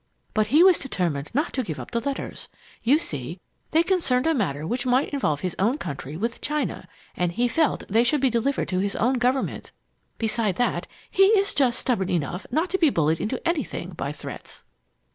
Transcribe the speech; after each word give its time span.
But 0.33 0.47
he 0.47 0.63
was 0.63 0.79
determined 0.79 1.29
not 1.31 1.53
to 1.53 1.61
give 1.61 1.79
up 1.79 1.91
the 1.91 2.01
letters. 2.01 2.49
You 2.81 2.97
see, 2.97 3.39
they 3.69 3.83
concerned 3.83 4.25
a 4.25 4.33
matter 4.33 4.65
that 4.67 4.85
might 4.87 5.09
involve 5.13 5.41
his 5.41 5.55
own 5.59 5.77
country 5.77 6.17
with 6.17 6.41
China, 6.41 6.87
and 7.15 7.33
he 7.33 7.47
felt 7.47 7.83
they 7.87 8.03
should 8.03 8.19
be 8.19 8.31
delivered 8.31 8.67
to 8.69 8.79
his 8.79 8.95
own 8.95 9.19
Government. 9.19 9.71
Beside 10.17 10.55
that, 10.55 10.87
he 11.11 11.25
is 11.37 11.53
just 11.53 11.77
stubborn 11.77 12.09
enough 12.09 12.47
not 12.49 12.71
to 12.71 12.79
be 12.79 12.89
bullied 12.89 13.21
into 13.21 13.47
anything 13.47 13.91
by 13.91 14.11
threats. 14.11 14.63